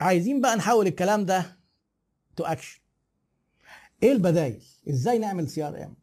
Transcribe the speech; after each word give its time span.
عايزين 0.00 0.40
بقى 0.40 0.56
نحول 0.56 0.86
الكلام 0.86 1.24
ده 1.24 1.56
to 2.36 2.44
action 2.44 2.80
إيه 4.02 4.12
البدايل؟ 4.12 4.62
إزاي 4.88 5.18
نعمل 5.18 5.48
CRM 5.48 5.94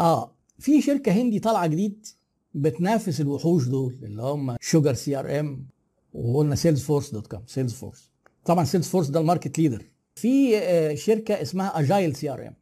آه 0.00 0.34
في 0.58 0.82
شركة 0.82 1.12
هندي 1.12 1.40
طالعة 1.40 1.66
جديد 1.66 2.06
بتنافس 2.54 3.20
الوحوش 3.20 3.68
دول 3.68 3.98
اللي 4.02 4.22
هم 4.22 4.56
شوجر 4.60 4.94
CRM 4.94 5.66
وقلنا 6.14 6.54
سيلز 6.54 6.82
فورس 6.82 7.10
dot 7.10 7.26
com 7.26 7.42
سيلز 7.46 7.72
فورس 7.74 8.10
طبعا 8.44 8.64
سيلز 8.64 8.88
فورس 8.88 9.08
ده 9.08 9.20
ال 9.20 9.25
market 9.25 9.58
leader. 9.58 9.84
في 10.14 10.58
آه، 10.58 10.94
شركة 10.94 11.42
اسمها 11.42 11.80
اجايل 11.80 12.16
CRM 12.16 12.54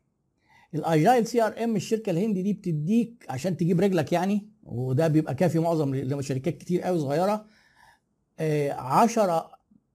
الاجايل 0.75 1.27
CRM 1.27 1.77
الشركة 1.77 2.11
الهندي 2.11 2.43
دي 2.43 2.53
بتديك 2.53 3.27
عشان 3.29 3.57
تجيب 3.57 3.81
رجلك 3.81 4.13
يعني 4.13 4.49
وده 4.63 5.09
بيبقى 5.09 5.35
كافي 5.35 5.59
معظم 5.59 5.95
لشركات 5.95 6.59
كتير 6.59 6.83
قوي 6.83 6.99
صغيرة 6.99 7.47
10 8.41 9.51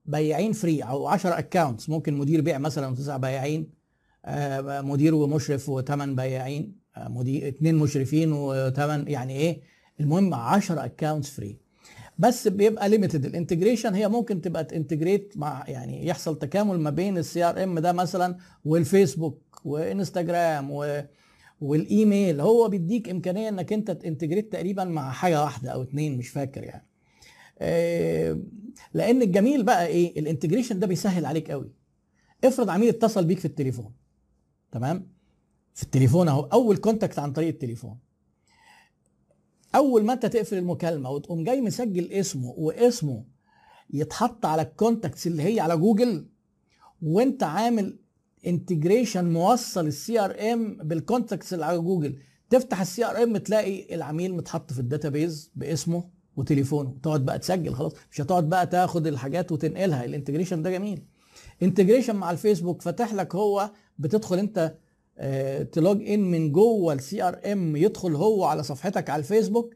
بياعين 0.06 0.52
free 0.52 0.82
أو 0.82 1.06
10 1.06 1.38
accounts 1.38 1.88
ممكن 1.88 2.14
مدير 2.14 2.40
بيع 2.40 2.58
مثلا 2.58 2.86
وتسع 2.86 3.16
بياعين 3.16 3.70
آه، 4.24 4.80
مدير 4.80 5.14
ومشرف 5.14 5.68
وثمان 5.68 6.16
بياعين 6.16 6.76
آه، 6.96 7.08
مدير 7.08 7.48
اثنين 7.48 7.74
مشرفين 7.74 8.32
وثمان 8.32 9.08
يعني 9.08 9.36
إيه؟ 9.36 9.60
المهم 10.00 10.34
10 10.34 10.84
accounts 10.84 11.30
free 11.30 11.58
بس 12.18 12.48
بيبقى 12.48 12.88
limited 12.88 13.24
ال 13.24 13.30
integration 13.30 13.94
هي 13.94 14.08
ممكن 14.08 14.40
تبقى 14.40 14.64
ت 14.64 14.71
integrate 14.71 15.32
مع 15.36 15.64
يعني 15.68 16.06
يحصل 16.06 16.38
تكامل 16.38 16.80
ما 16.80 16.90
بين 16.90 17.18
ال 17.18 17.44
CRM 17.44 17.78
ده 17.78 17.92
مثلا 17.92 18.36
والفيسبوك 18.64 19.60
وإنستجرام 19.64 20.70
و 20.70 21.02
والإيميل. 21.60 22.40
هو 22.40 22.68
بيديك 22.68 23.08
إمكانية 23.08 23.48
إنك 23.48 23.72
أنت 23.72 23.90
ت 23.90 23.96
integrate 23.96 24.52
تقريبا 24.52 24.84
مع 24.84 25.10
حاجة 25.10 25.42
واحدة 25.42 25.70
أو 25.70 25.82
اتنين 25.82 26.18
مش 26.18 26.28
فاكر 26.28 26.64
يعني. 26.64 26.86
آه، 27.58 28.38
لأن 28.94 29.22
الجميل 29.22 29.62
بقى 29.62 29.86
إيه؟ 29.86 30.20
ال 30.20 30.25
integration 30.25 30.78
ده 30.78 30.86
بيسهل 30.86 31.26
عليك 31.26 31.50
قوي. 31.50 31.72
افرض 32.44 32.70
عميل 32.70 32.88
اتصل 32.88 33.24
بيك 33.24 33.38
في 33.38 33.44
التليفون 33.44 33.92
تمام؟ 34.72 35.08
في 35.74 35.82
التليفون 35.82 36.28
اهو 36.28 36.40
اول 36.42 36.76
contact 36.76 37.18
عن 37.18 37.32
طريق 37.32 37.48
التليفون. 37.48 37.98
اول 39.74 40.04
ما 40.04 40.12
انت 40.12 40.26
تقفل 40.26 40.56
المكالمة 40.58 41.10
وتقوم 41.10 41.44
جاي 41.44 41.60
مسجل 41.60 42.12
اسمه 42.12 42.50
واسمه 42.50 43.24
يتحط 43.90 44.46
على 44.46 44.62
ال 44.62 44.69
contacts 44.69 45.26
اللي 45.26 45.42
هي 45.42 45.60
على 45.60 45.76
جوجل 45.76 46.28
وانت 47.02 47.42
عامل 47.42 47.98
integration 48.46 49.32
موصل 49.32 49.86
ال 49.86 50.20
CRM 50.20 50.52
بال 50.52 50.76
contacts 50.76 51.54
اللي 51.54 51.64
على 51.64 51.78
جوجل 51.78 52.18
تفتح 52.50 52.80
ال 52.80 53.04
CRM 53.04 53.36
تلاقي 53.36 53.94
العميل 53.94 54.34
متحط 54.34 54.72
في 54.72 54.80
ال 54.80 54.88
database 54.88 55.52
باسمه. 55.54 56.15
وتليفونه. 56.36 56.96
تقعد 57.02 57.24
بقى 57.24 57.38
تسجل 57.38 57.74
خلاص. 57.74 57.92
مش 58.12 58.20
هتقعد 58.20 58.48
بقى 58.48 58.66
تاخد 58.66 59.06
الحاجات 59.06 59.52
وتنقلها. 59.52 60.04
ال 60.04 60.09
integration 60.09 60.62
ده 60.62 60.70
جميل. 60.70 61.02
integration 61.62 62.16
مع 62.16 62.30
الفيسبوك 62.30 62.82
فتح 62.82 63.14
لك 63.14 63.34
هو 63.34 63.70
بتدخل 63.98 64.38
انت 64.38 64.74
آه، 65.18 65.62
ت 65.62 65.72
log 65.72 66.02
in 66.08 66.20
من 66.20 66.52
جوه 66.52 66.92
ال 66.92 67.22
CRM 67.22 67.76
يدخل 67.76 68.14
هو 68.14 68.44
على 68.44 68.62
صفحتك 68.62 69.10
على 69.10 69.20
الفيسبوك. 69.20 69.74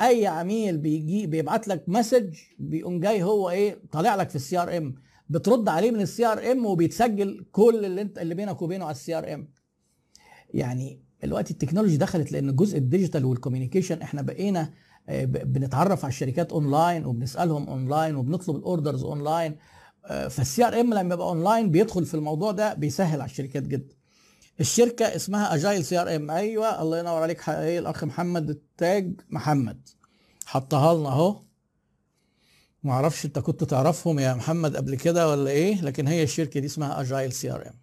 أي 0.00 0.26
عميل 0.26 0.78
بيجي 0.78 1.26
بيبعت 1.26 1.68
لك 1.68 1.84
message 1.88 2.34
بيقوم 2.58 3.00
جاي 3.00 3.22
هو 3.22 3.50
إيه 3.50 3.78
طالع 3.92 4.14
لك 4.14 4.30
في 4.30 4.36
ال 4.36 4.58
CRM. 4.58 4.94
بترد 5.28 5.68
عليه 5.68 5.90
من 5.90 6.00
ال 6.00 6.26
CRM 6.26 6.66
وبيتسجل 6.66 7.46
كل 7.52 7.84
اللي 7.84 8.00
انت 8.02 8.18
اللي 8.18 8.34
بينك 8.34 8.62
وبينه 8.62 8.84
على 8.84 8.92
ال 8.94 9.18
CRM. 9.18 9.48
يعني 10.54 11.00
الوقت 11.24 11.50
التكنولوجي 11.50 11.96
دخلت 11.96 12.32
لأن 12.32 12.56
جزء 12.56 12.78
ال 12.78 12.84
digital 12.84 13.24
وال 13.24 13.34
communication 13.34 14.02
إحنا 14.02 14.22
بقينا 14.22 14.70
بنتعرف 15.08 16.04
على 16.04 16.12
الشركات 16.12 16.52
اونلاين 16.52 17.06
وبنسألهم 17.06 17.68
اونلاين 17.68 18.16
وبنطلب 18.16 18.56
ال 18.56 18.63
orders 18.63 19.04
online 19.04 19.56
فال 20.08 20.64
CRM 20.66 20.94
لما 20.94 21.14
يبقى 21.14 21.28
اونلاين 21.28 21.70
بيدخل 21.70 22.04
في 22.06 22.14
الموضوع 22.14 22.52
ده 22.52 22.74
بيسهل 22.74 23.20
على 23.20 23.30
الشركات 23.30 23.62
جدا. 23.62 23.94
الشركة 24.60 25.04
اسمها 25.16 25.54
اجايل 25.54 25.84
CRM 25.84 26.30
أيوه 26.30 26.82
الله 26.82 26.98
ينور 26.98 27.22
عليك. 27.22 27.40
ح- 27.40 27.48
إيه 27.50 27.78
الأخ 27.78 28.04
محمد؟ 28.04 28.50
التاج 28.50 29.20
محمد. 29.30 29.88
حطها 30.46 30.94
لنا 30.94 31.08
أهو. 31.08 31.42
ما 32.82 32.92
أعرفش 32.92 33.24
أنت 33.24 33.38
كنت 33.38 33.64
تعرفهم 33.64 34.18
يا 34.18 34.34
محمد 34.34 34.76
قبل 34.76 34.94
كده 34.94 35.30
ولا 35.30 35.50
إيه 35.50 35.82
لكن 35.82 36.06
هي 36.06 36.22
الشركة 36.22 36.60
دي 36.60 36.66
اسمها 36.66 37.00
اجايل 37.00 37.32
CRM 37.32 37.74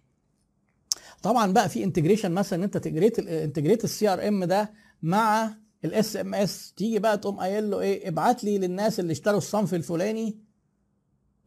طبعا 1.22 1.52
بقى 1.52 1.68
في 1.68 1.84
integration 1.84 2.32
مثلا 2.32 2.58
إن 2.58 2.62
أنت 2.62 2.76
تجريت 2.76 3.18
integrate 3.18 3.84
ال 3.84 4.08
CRM 4.08 4.44
ده 4.44 4.72
مع 5.02 5.54
ال 5.84 6.16
SMS 6.16 6.72
تيجي 6.76 6.98
بقى 6.98 7.18
تقوم 7.18 7.36
قايل 7.40 7.70
له 7.70 7.80
إيه 7.80 8.08
ابعت 8.08 8.44
لي 8.44 8.58
للناس 8.58 9.00
اللي 9.00 9.12
اشتروا 9.12 9.38
الصنف 9.38 9.74
الفلاني 9.74 10.38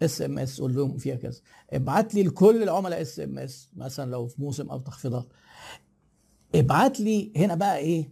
SMS 0.02 0.62
قول 0.62 0.76
لهم 0.76 0.98
فيها 0.98 1.16
كذا. 1.16 1.40
ابعت 1.74 2.16
لي 2.16 2.24
لكل 2.24 2.64
العملاء 2.64 3.02
SMS 3.02 3.70
مثلا 3.76 4.12
لو 4.12 4.28
في 4.28 4.42
موسم 4.42 4.70
أو 4.70 4.80
تخفيضات. 4.80 5.28
ابعت 6.56 7.00
لي 7.00 7.32
هنا 7.36 7.56
بقى 7.56 7.78
إيه 7.78 8.10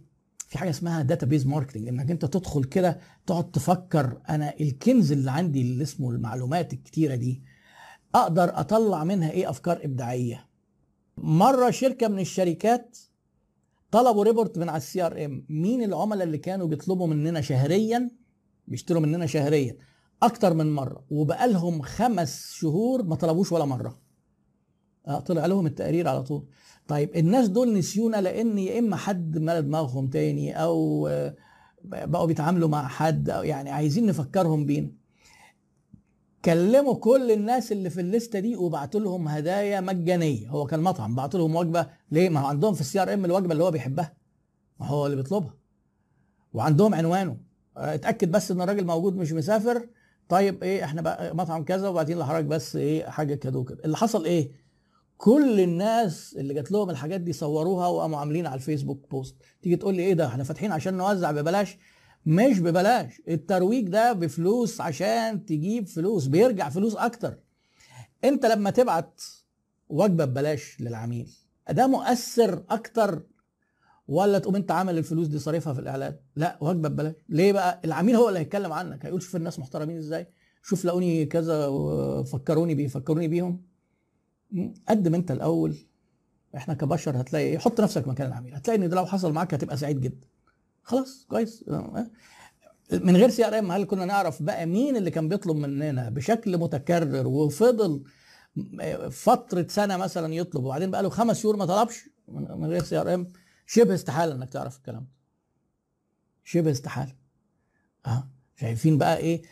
في 0.48 0.58
حاجة 0.58 0.70
اسمها 0.70 1.02
database 1.02 1.46
marketing 1.46 1.88
إنك 1.88 2.10
أنت 2.10 2.24
تدخل 2.24 2.64
كده 2.64 3.00
تقعد 3.26 3.50
تفكر 3.50 4.20
أنا 4.28 4.54
الكنز 4.60 5.12
اللي 5.12 5.30
عندي 5.30 5.62
اللي 5.62 5.82
اسمه 5.82 6.10
المعلومات 6.10 6.72
الكتيرة 6.72 7.14
دي 7.14 7.42
أقدر 8.14 8.60
أطلع 8.60 9.04
منها 9.04 9.30
إيه 9.30 9.50
أفكار 9.50 9.84
إبداعية. 9.84 10.46
مرة 11.16 11.70
شركة 11.70 12.08
من 12.08 12.18
الشركات 12.18 12.98
طلبوا 13.90 14.24
report 14.24 14.58
من 14.58 14.68
على 14.68 14.76
ال 14.76 15.06
CRM. 15.06 15.46
مين 15.48 15.82
العملاء 15.82 16.26
اللي 16.26 16.38
كانوا 16.38 16.66
بيطلبوا 16.66 17.06
مننا 17.06 17.40
شهريا؟ 17.40 18.10
بيشتروا 18.66 19.00
مننا 19.00 19.26
شهريا. 19.26 19.76
أكتر 20.22 20.54
من 20.54 20.74
مرة. 20.74 21.04
وبقالهم 21.10 21.82
خمس 21.82 22.52
شهور 22.52 23.02
ما 23.02 23.16
طلبوش 23.16 23.52
ولا 23.52 23.64
مرة. 23.64 23.98
آه 25.06 25.20
طلع 25.20 25.46
لهم 25.46 25.66
التقرير 25.66 26.08
على 26.08 26.22
طول. 26.22 26.46
طيب 26.88 27.16
الناس 27.16 27.48
دول 27.48 27.72
نسيونا 27.78 28.20
لأن 28.20 28.58
يا 28.58 28.78
إما 28.78 28.96
حد 28.96 29.38
مال 29.38 29.62
دماغهم 29.62 30.06
تاني 30.08 30.62
أو 30.62 31.06
آه، 31.08 31.36
بقوا 31.84 32.26
بيتعاملوا 32.26 32.68
مع 32.68 32.88
حد 32.88 33.30
أو 33.30 33.42
يعني 33.42 33.70
عايزين 33.70 34.06
نفكرهم 34.06 34.66
بينا. 34.66 34.90
كلموا 36.46 36.94
كل 36.94 37.30
الناس 37.30 37.72
اللي 37.72 37.90
في 37.90 38.00
ال 38.00 38.06
list 38.06 38.32
ة 38.32 38.38
دي 38.38 38.56
وبعتوا 38.56 39.00
لهم 39.00 39.28
هدايا 39.28 39.80
مجانية. 39.80 40.48
هو 40.48 40.66
كان 40.66 40.80
مطعم 40.80 41.14
بعتوا 41.14 41.40
لهم 41.40 41.56
وجبة. 41.56 41.86
ليه؟ 42.10 42.28
ما 42.28 42.40
هو 42.40 42.46
عندهم 42.46 42.74
في 42.74 42.80
ال 42.80 43.02
CRM 43.02 43.24
الوجبة 43.24 43.52
اللي 43.52 43.64
هو 43.64 43.70
بيحبها. 43.70 44.16
ما 44.80 44.86
هو 44.86 45.06
اللي 45.06 45.16
بيطلبها. 45.16 45.54
وعندهم 46.52 46.94
عنوانه. 46.94 47.36
آه، 47.76 47.94
اتأكد 47.94 48.30
بس 48.30 48.50
إن 48.50 48.60
الراجل 48.60 48.86
موجود 48.86 49.16
مش 49.16 49.32
مسافر. 49.32 49.88
طيب 50.28 50.62
إيه 50.62 50.84
إحنا 50.84 51.02
بقى 51.02 51.36
مطعم 51.36 51.64
كذا 51.64 51.88
وبعدين 51.88 52.18
لحضرتك 52.18 52.44
بس 52.44 52.76
إيه 52.76 53.06
حاجة 53.06 53.34
كده 53.34 53.58
وكده. 53.58 53.84
اللي 53.84 53.96
حصل 53.96 54.24
إيه؟ 54.24 54.52
كل 55.16 55.60
الناس 55.60 56.36
اللي 56.38 56.54
جات 56.54 56.72
لهم 56.72 56.90
الحاجات 56.90 57.20
دي 57.20 57.32
صوروها 57.32 57.86
وقاموا 57.88 58.18
عاملين 58.18 58.46
على 58.46 58.54
الفيسبوك 58.54 59.10
post. 59.10 59.36
تيجي 59.62 59.76
تقول 59.76 59.94
لي 59.94 60.02
إيه 60.02 60.14
ده؟ 60.14 60.26
إحنا 60.26 60.44
فاتحين 60.44 60.72
عشان 60.72 60.94
نوزع 60.94 61.30
ببلاش. 61.32 61.78
مش 62.26 62.58
ببلاش. 62.60 63.22
الترويج 63.28 63.88
ده 63.88 64.12
بفلوس 64.12 64.80
عشان 64.80 65.44
تجيب 65.44 65.86
فلوس 65.88 66.26
بيرجع 66.26 66.68
فلوس 66.68 66.96
أكتر. 66.96 67.38
أنت 68.24 68.46
لما 68.46 68.70
تبعت 68.70 69.22
وجبة 69.88 70.24
ببلاش 70.24 70.80
للعميل 70.80 71.30
ده 71.70 71.86
مؤثر 71.86 72.64
أكتر 72.70 73.22
ولا 74.08 74.38
تقوم 74.38 74.56
أنت 74.56 74.70
عامل 74.70 74.98
الفلوس 74.98 75.26
دي 75.28 75.38
صارفها 75.38 75.72
في 75.72 75.80
الإعلان؟ 75.80 76.16
لا 76.36 76.58
وجبة 76.60 76.88
ببلاش. 76.88 77.14
ليه 77.28 77.52
بقى؟ 77.52 77.80
العميل 77.84 78.16
هو 78.16 78.28
اللي 78.28 78.40
هيتكلم 78.40 78.72
عنك. 78.72 79.06
هيقول 79.06 79.22
شوف 79.22 79.36
الناس 79.36 79.58
محترمين 79.58 79.96
إزاي 79.96 80.26
شوف 80.62 80.84
لاقوني 80.84 81.26
كذا 81.26 81.66
وفكروني 81.66 82.74
بيه 82.74 82.88
فكروني 82.88 83.28
بيهم. 83.28 83.62
قدم 84.88 85.14
أنت 85.14 85.30
الأول. 85.30 85.76
إحنا 86.56 86.74
كبشر 86.74 87.20
هتلاقي 87.20 87.44
إيه؟ 87.44 87.58
حط 87.58 87.80
نفسك 87.80 88.08
مكان 88.08 88.26
العميل. 88.26 88.54
هتلاقي 88.54 88.78
إن 88.78 88.88
ده 88.88 88.96
لو 88.96 89.06
حصل 89.06 89.32
معاك 89.32 89.54
هتبقى 89.54 89.76
سعيد 89.76 90.00
جدا. 90.00 90.26
خلاص 90.86 91.26
كويس. 91.28 91.64
من 92.92 93.16
غير 93.16 93.30
CRM 93.30 93.72
هل 93.72 93.84
كنا 93.84 94.04
نعرف 94.04 94.42
بقى 94.42 94.66
مين 94.66 94.96
اللي 94.96 95.10
كان 95.10 95.28
بيطلب 95.28 95.56
مننا 95.56 96.10
بشكل 96.10 96.58
متكرر 96.58 97.26
وفضل 97.26 98.04
فترة 99.10 99.66
سنة 99.70 99.96
مثلا 99.96 100.34
يطلب 100.34 100.64
وبعدين 100.64 100.90
بقى 100.90 101.02
له 101.02 101.08
خمس 101.08 101.40
شهور 101.42 101.56
ما 101.56 101.66
طلبش؟ 101.66 102.08
من 102.28 102.66
غير 102.66 102.82
CRM 102.84 103.32
شبه 103.66 103.94
استحالة 103.94 104.34
إنك 104.34 104.48
تعرف 104.52 104.76
الكلام 104.76 105.00
ده. 105.00 105.10
شبه 106.44 106.70
استحالة. 106.70 107.14
أه. 108.06 108.28
شايفين 108.56 108.98
بقى 108.98 109.16
إيه؟ 109.16 109.42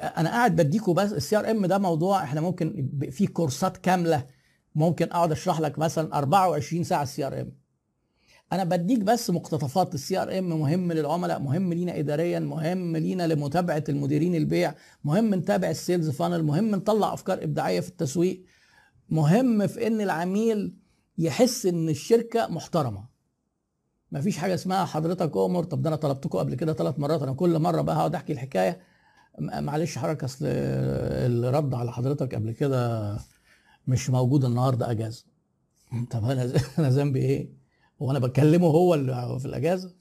أنا 0.00 0.30
قاعد 0.30 0.56
بديكوا 0.56 0.94
بس 0.94 1.12
ال 1.12 1.36
CRM 1.36 1.66
ده 1.66 1.78
موضوع 1.78 2.22
إحنا 2.22 2.40
ممكن 2.40 2.90
في 3.10 3.26
كورسات 3.26 3.76
كاملة 3.76 4.26
ممكن 4.74 5.06
أقعد 5.06 5.32
أشرح 5.32 5.60
لك 5.60 5.78
مثلا 5.78 6.18
24 6.18 6.84
ساعة 6.84 7.02
ال 7.02 7.26
CRM. 7.26 7.52
أنا 8.52 8.64
بديك 8.64 8.98
بس 8.98 9.30
مقتطفات 9.30 9.94
ال 9.94 10.18
CRM 10.22 10.48
مهم 10.60 10.92
للعملاء 10.92 11.40
مهم 11.40 11.72
لينا 11.72 11.98
اداريا 11.98 12.38
مهم 12.40 12.96
لينا 12.96 13.26
لمتابعة 13.26 13.84
المديرين 13.88 14.34
البيع 14.34 14.74
مهم 15.04 15.34
نتابع 15.34 15.70
ال 15.70 15.77
sales 15.77 16.10
funnel 16.10 16.42
مهم 16.42 16.70
نطلع 16.70 17.12
أفكار 17.14 17.42
إبداعية 17.44 17.80
في 17.80 17.88
التسويق 17.88 18.44
مهم 19.10 19.66
في 19.66 19.86
إن 19.86 20.00
العميل 20.00 20.76
يحس 21.18 21.66
إن 21.66 21.88
الشركة 21.88 22.46
محترمة. 22.46 23.04
مفيش 24.12 24.38
حاجة 24.38 24.54
اسمها 24.54 24.84
حضرتك 24.84 25.36
أمر 25.36 25.64
طب 25.64 25.82
ده 25.82 25.88
أنا 25.88 25.96
طلبتكم 25.96 26.38
قبل 26.38 26.54
كده 26.54 26.72
ثلاث 26.72 26.98
مرات 26.98 27.22
أنا 27.22 27.32
كل 27.32 27.58
مرة 27.58 27.80
بقى 27.80 27.96
هقعد 27.96 28.14
أحكي 28.14 28.32
الحكاية. 28.32 28.80
معلش 29.38 29.98
حضرتك 29.98 30.24
أصل 30.24 30.46
الرد 30.46 31.74
على 31.74 31.92
حضرتك 31.92 32.34
قبل 32.34 32.52
كده 32.52 33.12
مش 33.86 34.10
موجود 34.10 34.44
النهارده 34.44 34.90
اجازه 34.90 35.24
طب 36.10 36.24
أنا 36.24 36.52
أنا 36.78 36.90
ذنبي 36.90 37.20
إيه؟ 37.20 37.55
هو 38.02 38.10
أنا 38.10 38.18
بكلمه 38.18 38.66
هو 38.66 38.94
اللي 38.94 39.38
في 39.40 39.46
الاجازه؟ 39.46 39.94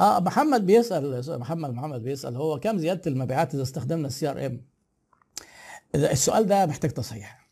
آه 0.00 0.20
محمد 0.20 0.66
بيسأل 0.66 1.40
محمد 1.40 1.70
محمد 1.70 2.02
بيسأل 2.02 2.36
هو 2.36 2.60
كم 2.60 2.78
زيادة 2.78 3.02
المبيعات 3.10 3.54
إذا 3.54 3.62
استخدمنا 3.62 4.06
ال 4.06 4.30
CRM؟ 4.30 4.60
السؤال 5.94 6.46
ده 6.46 6.66
محتاج 6.66 6.90
تصحيح 6.90 7.48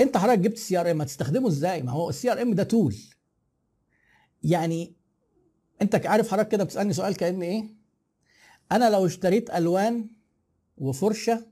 أنت 0.00 0.16
حضرتك 0.16 0.38
جبت 0.38 0.54
ال 0.56 0.80
CRM 0.80 1.00
هتستخدمه 1.00 1.48
إزاي؟ 1.48 1.82
ما 1.82 1.92
هو 1.92 2.08
ال 2.08 2.32
CRM 2.32 2.54
ده 2.54 2.62
tool 2.62 2.96
يعني 4.42 4.96
أنت 5.82 6.06
عارف 6.06 6.30
حضرتك 6.30 6.48
كده 6.48 6.64
بتسألني 6.64 6.92
سؤال 6.92 7.16
كان 7.16 7.42
إيه؟ 7.42 7.64
أنا 8.72 8.90
لو 8.90 9.06
اشتريت 9.06 9.50
ألوان 9.50 10.10
وفرشة 10.78 11.46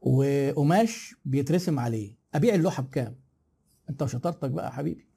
وقماش 0.00 1.14
بيترسم 1.24 1.78
عليه 1.78 2.14
أبيع 2.34 2.54
اللوحة 2.54 2.82
بكام؟ 2.82 3.16
أنت 3.90 4.02
وشطارتك 4.02 4.50
بقى 4.50 4.64
يا 4.66 4.70
حبيبي. 4.70 5.08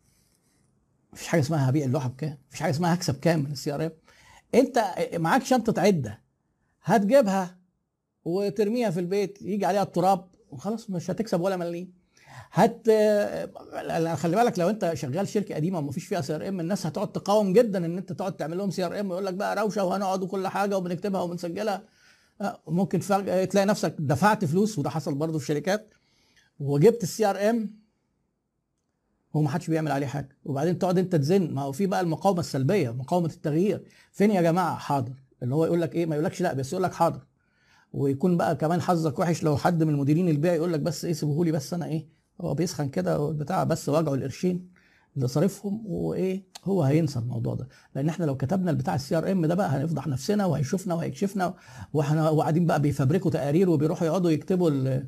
مفيش 1.13 1.27
حاجة 1.27 1.41
اسمها 1.41 1.69
هبيع 1.69 1.85
اللوحه 1.85 2.09
بكام 2.09 2.37
مفيش 2.49 2.59
حاجة 2.61 2.71
اسمها 2.71 2.93
هكسب 2.93 3.19
كام 3.19 3.39
من 3.39 3.51
ال 3.51 3.71
CRM 3.75 3.91
أنت 4.55 4.83
معاك 5.13 5.43
شنطة 5.43 5.81
عدة. 5.81 6.21
هتجيبها 6.83 7.57
وترميها 8.25 8.89
في 8.89 8.99
البيت 8.99 9.41
يجي 9.41 9.65
عليها 9.65 9.83
التراب 9.83 10.27
وخلاص 10.49 10.89
مش 10.89 11.11
هتكسب 11.11 11.41
ولا 11.41 11.57
مليم 11.57 11.93
هت 12.51 12.87
خلي 14.15 14.35
بالك 14.35 14.59
لو 14.59 14.69
أنت 14.69 14.91
شغال 14.93 15.27
شركة 15.27 15.55
قديمة 15.55 15.79
ومفيش 15.79 16.05
فيها 16.05 16.21
CRM 16.21 16.59
الناس 16.59 16.85
هتقعد 16.85 17.11
تقاوم 17.11 17.53
جدا 17.53 17.85
إن 17.85 17.97
أنت 17.97 18.13
تقعد 18.13 18.35
تعمل 18.37 18.57
لهم 18.57 18.69
CRM 18.71 19.09
ويقول 19.09 19.25
لك 19.25 19.33
بقى 19.33 19.55
دوشة 19.63 19.83
وهنقعد 19.83 20.23
وكل 20.23 20.47
حاجة 20.47 20.77
وبنكتبها 20.77 21.21
وبنسجلها. 21.21 21.83
آه، 22.41 22.61
ممكن 22.67 22.99
فجأة 22.99 23.45
تلاقي 23.45 23.65
نفسك 23.65 23.95
دفعت 23.99 24.45
فلوس 24.45 24.79
وده 24.79 24.89
حصل 24.89 25.15
برضه 25.15 25.39
في 25.39 25.45
شركات 25.45 25.93
وجبت 26.59 27.03
ال 27.03 27.25
CRM 27.25 27.80
هو 29.35 29.41
ما 29.41 29.49
حدش 29.49 29.69
بيعمل 29.69 29.91
عليه 29.91 30.07
حاجة. 30.07 30.37
وبعدين 30.45 30.79
تقعد 30.79 30.97
انت 30.97 31.15
تزن. 31.15 31.53
ما 31.53 31.61
هو 31.61 31.71
في 31.71 31.85
بقى 31.85 32.01
المقاومة 32.01 32.39
السلبية 32.39 32.89
مقاومة 32.89 33.27
التغيير. 33.27 33.83
فين 34.11 34.31
يا 34.31 34.41
جماعة؟ 34.41 34.75
حاضر. 34.75 35.13
اللي 35.43 35.55
هو 35.55 35.65
يقول 35.65 35.81
لك 35.81 35.95
إيه؟ 35.95 36.05
ما 36.05 36.15
يقولكش 36.15 36.41
لأ 36.41 36.53
بس 36.53 36.73
يقول 36.73 36.83
لك 36.83 36.93
حاضر. 36.93 37.19
ويكون 37.93 38.37
بقى 38.37 38.55
كمان 38.55 38.81
حظك 38.81 39.19
وحش 39.19 39.43
لو 39.43 39.57
حد 39.57 39.83
من 39.83 39.89
المديرين 39.93 40.29
البيع 40.29 40.53
يقول 40.53 40.73
لك 40.73 40.79
بس 40.79 41.05
إيه 41.05 41.13
سيبوه 41.13 41.45
لي 41.45 41.51
بس 41.51 41.73
أنا 41.73 41.85
إيه؟ 41.85 42.07
هو 42.41 42.53
بيسخن 42.53 42.89
كده 42.89 43.31
بتاع 43.31 43.63
بس 43.63 43.89
وجعه 43.89 44.13
القرشين 44.13 44.69
اللي 45.15 45.27
صارفهم 45.27 45.81
وإيه؟ 45.85 46.43
هو 46.65 46.83
هينسى 46.83 47.19
الموضوع 47.19 47.55
ده. 47.55 47.67
لأن 47.95 48.09
إحنا 48.09 48.25
لو 48.25 48.37
كتبنا 48.37 48.71
البتاع 48.71 48.95
ال 48.95 49.17
CRM 49.17 49.45
ده 49.45 49.55
بقى 49.55 49.69
هنفضح 49.69 50.07
نفسنا 50.07 50.45
وهيشوفنا 50.45 50.93
وهيكشفنا. 50.95 51.53
وإحنا 51.93 52.29
وقاعدين 52.29 52.65
بقى 52.65 52.81
بيفبركوا 52.81 53.31
تقارير 53.31 53.69
وبيروحوا 53.69 54.07
يقعدوا 54.07 54.31
يكتبوا 54.31 55.01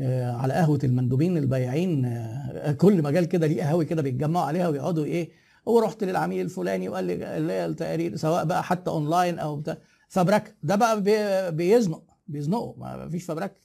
على 0.00 0.52
قهوة 0.54 0.78
المندوبين 0.84 1.36
البياعين 1.36 2.04
آه، 2.04 2.72
كل 2.72 3.02
مجال 3.02 3.24
كده 3.24 3.46
ليه 3.46 3.62
قهاوي 3.62 3.84
كده 3.84 4.02
بيتجمعوا 4.02 4.46
عليها 4.46 4.68
ويقعدوا 4.68 5.04
إيه 5.04 5.30
ورحت 5.66 6.04
للعميل 6.04 6.44
الفلاني 6.44 6.88
وقال 6.88 7.04
لي 7.04 7.36
اللي 7.36 7.52
هي 7.52 7.66
التقارير 7.66 8.16
سواء 8.16 8.44
بقى 8.44 8.64
حتى 8.64 8.90
أونلاين 8.90 9.38
أو 9.38 9.56
بتاع. 9.56 9.78
فبركه 10.08 10.52
ده 10.62 10.76
بقى 10.76 11.02
بي- 11.02 11.50
بيزنق 11.56 12.02
بيزنقوا 12.28 12.74
ما 12.78 13.08
فيش 13.08 13.24
فبركه 13.24 13.60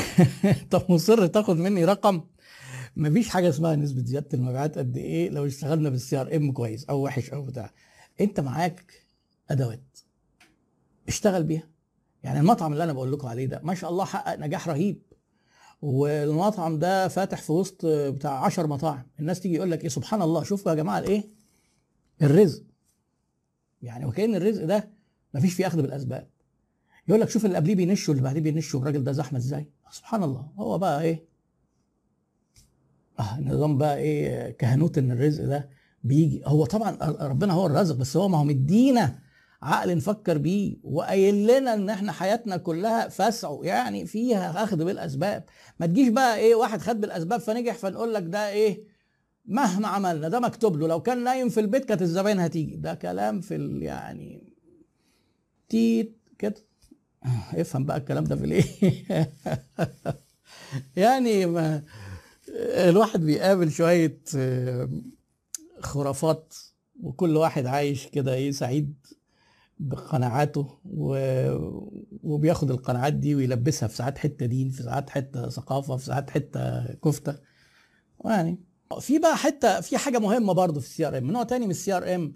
طب 0.70 0.82
مصر 0.88 1.26
تاخد 1.26 1.56
مني 1.56 1.84
رقم؟ 1.84 2.20
مفيش 2.96 3.28
حاجة 3.28 3.48
اسمها 3.48 3.76
نسبة 3.76 4.02
زيادة 4.04 4.28
المبيعات 4.34 4.78
قد 4.78 4.96
إيه 4.96 5.28
لو 5.30 5.46
اشتغلنا 5.46 5.90
بال 5.90 6.16
CRM 6.20 6.52
كويس 6.52 6.84
أو 6.84 7.04
وحش 7.04 7.30
أو 7.30 7.42
بتاع. 7.42 7.70
أنت 8.20 8.40
معاك 8.40 8.92
أدوات 9.50 9.98
اشتغل 11.08 11.42
بيها. 11.44 11.68
يعني 12.22 12.40
المطعم 12.40 12.72
اللي 12.72 12.84
أنا 12.84 12.92
بقول 12.92 13.12
لكم 13.12 13.28
عليه 13.28 13.46
ده 13.46 13.60
ما 13.64 13.74
شاء 13.74 13.90
الله 13.90 14.04
حقق 14.04 14.38
نجاح 14.38 14.68
رهيب. 14.68 15.02
والمطعم 15.82 16.78
ده 16.78 17.08
فاتح 17.08 17.42
في 17.42 17.52
وسط 17.52 17.86
بتاع 17.86 18.44
10 18.44 18.66
مطاعم. 18.66 19.06
الناس 19.20 19.40
تيجي 19.40 19.54
يقول 19.54 19.70
لك 19.70 19.82
إيه 19.82 19.88
سبحان 19.88 20.22
الله 20.22 20.42
شوفوا 20.42 20.70
يا 20.72 20.76
جماعة 20.76 20.98
الإيه؟ 20.98 21.30
الرزق. 22.22 22.62
يعني 23.82 24.04
وكأن 24.04 24.34
الرزق 24.34 24.64
ده 24.64 24.90
مفيش 25.34 25.54
فيه 25.54 25.66
أخذ 25.66 25.82
بالأسباب. 25.82 26.28
يقول 27.08 27.20
لك 27.20 27.28
شوف 27.28 27.44
اللي 27.46 27.56
قبليه 27.56 27.74
بينشوا 27.74 28.14
اللي 28.14 28.24
بعديه 28.24 28.40
بينشوا 28.40 28.80
الراجل 28.80 29.04
ده 29.04 29.12
زحمة 29.12 29.38
إزاي؟ 29.38 29.70
سبحان 29.90 30.22
الله 30.22 30.48
هو 30.58 30.78
بقى 30.78 31.02
إيه؟ 31.02 31.24
آه 33.20 33.40
نظام 33.40 33.78
بقى 33.78 33.96
إيه؟ 33.98 34.50
كهنوت 34.50 34.98
إن 34.98 35.10
الرزق 35.12 35.44
ده 35.44 35.68
بيجي. 36.04 36.42
هو 36.46 36.64
طبعا 36.64 36.98
ربنا 37.20 37.52
هو 37.52 37.66
الرازق 37.66 37.94
بس 37.96 38.16
هو 38.16 38.28
ما 38.28 38.38
هو 38.38 38.44
مدينا 38.44 39.18
عقل 39.62 39.96
نفكر 39.96 40.38
بيه 40.38 40.76
وقايل 40.82 41.46
لنا 41.46 41.74
إن 41.74 41.90
إحنا 41.90 42.12
حياتنا 42.12 42.56
كلها 42.56 43.08
فسعوا 43.08 43.64
يعني 43.64 44.06
فيها 44.06 44.64
أخذ 44.64 44.84
بالأسباب. 44.84 45.44
ما 45.80 45.86
تجيش 45.86 46.08
بقى 46.08 46.36
إيه 46.38 46.54
واحد 46.54 46.80
خد 46.80 47.00
بالأسباب 47.00 47.40
فنجح 47.40 47.74
فنقول 47.74 48.14
لك 48.14 48.22
ده 48.22 48.48
إيه؟ 48.48 48.84
مهما 49.46 49.88
عملنا 49.88 50.28
ده 50.28 50.40
مكتوب 50.40 50.76
له 50.76 50.88
لو 50.88 51.02
كان 51.02 51.24
نايم 51.24 51.48
في 51.48 51.60
البيت 51.60 51.84
كانت 51.84 52.02
الزباين 52.02 52.40
هتيجي. 52.40 52.76
ده 52.76 52.94
كلام 52.94 53.40
في 53.40 53.54
ال- 53.56 53.82
يعني 53.82 54.52
تيت 55.68 56.16
كده. 56.38 56.54
افهم 57.60 57.84
بقى 57.84 57.96
الكلام 57.96 58.24
ده 58.24 58.36
في 58.36 58.44
الايه 58.44 58.64
يعني 60.96 61.46
ما 61.46 61.82
الواحد 62.58 63.20
بيقابل 63.20 63.70
شوية 63.70 64.20
آه، 64.36 64.88
خرافات 65.80 66.54
وكل 67.02 67.36
واحد 67.36 67.66
عايش 67.66 68.06
كده 68.06 68.34
إيه 68.34 68.50
سعيد 68.50 68.94
بقناعاته. 69.78 70.78
وبياخد 72.22 72.70
القناعات 72.70 73.12
دي 73.12 73.34
ويلبسها 73.34 73.88
في 73.88 73.96
ساعات 73.96 74.18
حتة 74.18 74.46
دين 74.46 74.70
في 74.70 74.82
ساعات 74.82 75.10
حتة 75.10 75.48
ثقافة 75.48 75.96
في 75.96 76.04
ساعات 76.04 76.30
حتة 76.30 76.94
كفتة 76.94 77.38
يعني 78.24 78.58
في 79.00 79.18
بقى 79.18 79.36
حتة 79.36 79.80
في 79.80 79.98
حاجة 79.98 80.18
مهمة 80.18 80.52
برضه 80.52 80.80
في 80.80 80.86
ال 80.86 81.06
CRM 81.08 81.30
نوع 81.30 81.42
تاني 81.42 81.64
من 81.64 81.70
ال 81.70 81.92
CRM 81.92 82.32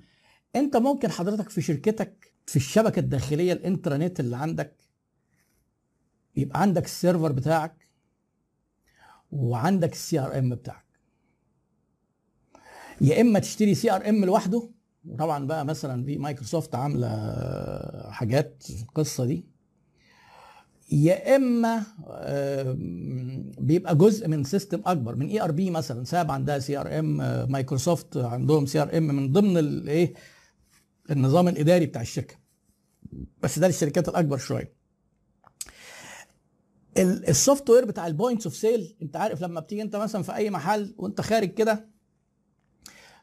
انت 0.56 0.76
ممكن 0.76 1.10
حضرتك 1.10 1.48
في 1.48 1.60
شركتك 1.60 2.32
في 2.46 2.56
الشبكة 2.56 3.00
الداخلية 3.00 3.52
الانترنت 3.52 4.20
اللي 4.20 4.36
عندك 4.36 4.76
يبقى 6.36 6.60
عندك 6.62 6.84
ال 6.84 6.91
server 6.91 7.32
بتاعك 7.32 7.88
وعندك 9.32 9.92
ال 9.92 10.18
CRM 10.18 10.54
بتاعك 10.54 10.86
يا 13.00 13.20
إما 13.20 13.38
تشتري 13.38 13.74
CRM 13.74 14.24
لوحده 14.24 14.70
وطبعا 15.04 15.46
بقى 15.46 15.64
مثلا 15.64 16.04
في 16.04 16.18
مايكروسوفت 16.18 16.74
عاملة 16.74 17.08
حاجات 18.10 18.62
في 18.62 18.82
القصة 18.82 19.24
دي. 19.24 19.44
يا 20.92 21.36
إما 21.36 21.82
بيبقى 23.58 23.96
جزء 23.96 24.28
من 24.28 24.44
system 24.44 24.82
أكبر 24.86 25.16
من 25.16 25.28
ERP 25.28 25.70
مثلا 25.70 26.04
SAP 26.04 26.30
عندها 26.30 26.58
CRM 26.58 27.16
مايكروسوفت 27.52 28.16
عندهم 28.16 28.66
CRM 28.66 29.02
من 29.02 29.32
ضمن 29.32 29.58
الايه 29.58 30.14
النظام 31.10 31.48
الإداري 31.48 31.86
بتاع 31.86 32.02
الشركة. 32.02 32.34
بس 33.42 33.58
ده 33.58 33.66
للشركات 33.66 34.08
الأكبر 34.08 34.36
شوية. 34.38 34.72
ال- 36.98 37.28
ال 37.28 37.70
software 37.70 37.84
بتاع 37.84 38.06
ال 38.06 38.12
points 38.12 38.46
of 38.46 38.56
sale 38.56 38.96
أنت 39.02 39.16
عارف 39.16 39.42
لما 39.42 39.60
بتيجي 39.60 39.82
أنت 39.82 39.96
مثلا 39.96 40.22
في 40.22 40.34
أي 40.34 40.50
محل 40.50 40.94
وأنت 40.98 41.20
خارج 41.20 41.48
كده 41.54 41.89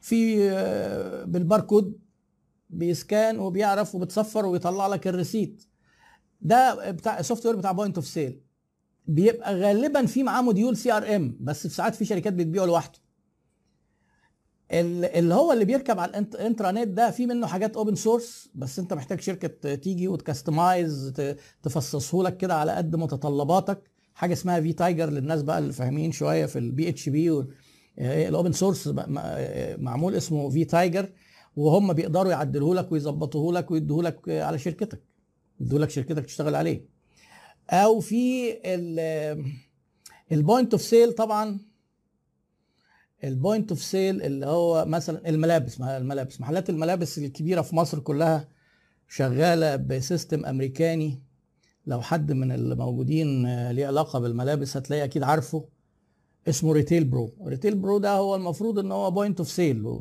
في 0.02 0.50
آه، 0.52 1.24
بال 1.24 1.40
barcode 1.40 2.00
بي 2.70 2.93
scan 2.93 3.40
وبيعرف 3.40 3.96
وبتصفر 3.96 4.46
وبيطلع 4.46 4.88
لك 4.88 5.08
ال 5.08 5.14
receipt. 5.14 5.64
ده 6.42 6.92
بتاع 6.92 7.20
ال 7.20 7.46
software 7.46 7.56
بتاع 7.56 7.72
point 7.72 7.96
of 7.98 8.08
sale 8.08 8.42
بيبقى 9.06 9.56
غالبا 9.56 10.06
في 10.06 10.24
معاه 10.24 10.42
module 10.42 10.78
CRM 10.78 11.38
بس 11.42 11.68
في 11.68 11.74
ساعات 11.74 11.96
في 11.96 12.06
شركات 12.06 12.34
بتبيعه 12.34 12.66
لوحده. 12.66 13.00
ال- 14.72 15.06
اللي 15.06 15.34
هو 15.34 15.54
اللي 15.54 15.66
بيركب 15.66 16.00
على 16.00 16.10
الانت- 16.12 16.36
ال 16.36 16.41
intranet 16.41 16.88
ده 16.88 17.12
في 17.12 17.26
منه 17.26 17.48
حاجات 17.48 17.78
open 17.78 17.96
source 17.96 18.50
بس 18.56 18.80
انت 18.80 18.94
محتاج 18.94 19.22
شركة 19.22 19.76
تيجي 19.76 20.08
وت 20.08 20.27
customize 20.27 21.14
تفصصه 21.64 22.24
لك 22.24 22.38
كده 22.38 22.56
على 22.56 22.72
قد 22.72 22.96
متطلباتك. 22.96 23.92
حاجة 24.14 24.34
اسمها 24.34 24.62
vtiger 24.62 25.10
للناس 25.10 25.42
بقى 25.44 25.60
اللي 25.60 25.74
فاهمين 25.74 26.12
شوية 26.12 26.46
في 26.46 26.60
ال 26.60 26.90
PHP 26.90 27.10
ال 27.10 27.46
open 28.00 28.52
source 28.52 28.88
معمول 29.78 30.16
اسمه 30.16 30.50
vtiger 30.50 31.10
وهم 31.56 31.94
بيقدروا 31.94 32.32
يعدلوه 32.32 32.76
لك 32.76 32.92
ويظبطوه 32.92 33.54
لك 33.54 33.72
ويدوه 33.72 34.04
لك 34.04 34.30
على 34.30 34.60
شركتك 34.60 35.04
يدوا 35.60 35.80
لك 35.80 35.90
شركتك 35.90 36.26
تشتغل 36.26 36.56
عليه. 36.56 36.86
أو 37.70 38.00
في 38.00 38.54
ال 40.32 40.39
point 40.39 40.74
of 40.74 40.82
sale 40.82 41.14
طبعا 41.14 41.60
ال 43.24 43.31
point 43.31 43.70
of 43.72 43.84
sale 43.84 44.22
اللي 44.22 44.46
هو 44.46 44.86
مثلا 44.86 45.30
الملابس 45.30 45.82
الملابس 45.82 46.42
محلات 46.42 46.70
الملابس 46.70 47.18
الكبيرة 47.18 47.62
في 47.62 47.76
مصر 47.76 48.00
كلها 48.00 48.48
شغالة 49.10 49.76
ب 49.76 49.86
system 49.86 50.46
أمريكاني. 50.46 51.22
لو 51.88 52.02
حد 52.02 52.32
من 52.32 52.52
اللي 52.52 52.76
موجودين 52.76 53.46
آه، 53.46 53.72
ليه 53.72 53.88
علاقة 53.88 54.20
بالملابس 54.20 54.78
هتلاقي 54.78 55.04
أكيد 55.04 55.24
عارفه. 55.24 55.66
اسمه 56.50 56.74
Retail 56.74 57.04
Pro. 57.04 57.34
Retail 57.46 57.76
Pro 57.76 57.98
ده 57.98 58.12
هو 58.12 58.36
المفروض 58.36 58.80
إن 58.80 58.92
هو 58.92 59.12
point 59.12 59.40
of 59.40 59.50
sale 59.52 60.00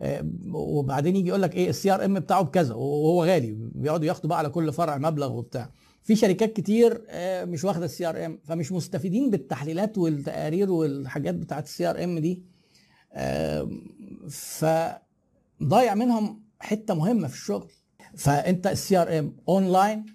آه، 0.00 0.30
وبعدين 0.52 1.16
يجي 1.16 1.28
يقول 1.28 1.42
لك 1.42 1.54
إيه 1.54 1.68
ال 1.70 1.90
CRM 1.94 2.14
بتاعه 2.20 2.42
بكذا. 2.42 2.74
وهو 2.74 3.24
غالي. 3.24 3.52
بيقعدوا 3.74 4.06
ياخدوا 4.06 4.28
بقى 4.28 4.38
على 4.38 4.48
كل 4.48 4.72
فرع 4.72 4.98
مبلغ 4.98 5.32
وبتاع. 5.32 5.70
في 6.02 6.16
شركات 6.16 6.52
كتير 6.52 7.04
آه، 7.08 7.44
مش 7.44 7.64
واخدة 7.64 7.84
ال 7.84 8.06
CRM. 8.08 8.38
فمش 8.44 8.72
مستفيدين 8.72 9.30
بالتحليلات 9.30 9.98
والتقارير 9.98 10.70
والحاجات 10.70 11.34
بتاعت 11.34 11.64
ال 11.64 11.90
CRM 11.90 12.18
دي. 12.18 12.42
فضايع 14.30 15.94
منهم 15.94 16.42
حتة 16.60 16.94
مهمة 16.94 17.28
في 17.28 17.34
الشغل. 17.34 17.70
فأنت 18.16 18.66
ال 18.66 18.96
CRM 18.96 19.36
online 19.48 20.06